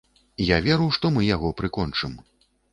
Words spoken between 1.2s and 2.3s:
яго прыкончым.